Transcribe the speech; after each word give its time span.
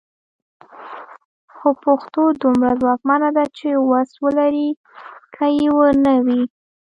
خو 1.55 1.69
پښتو 1.83 2.23
دومره 2.41 2.71
ځواکمنه 2.81 3.29
ده 3.37 3.45
چې 3.57 3.67
وس 3.89 4.11
ولري 4.23 4.69
که 5.35 5.45
یې 5.59 5.67
نه 6.05 6.13
وي. 6.25 6.41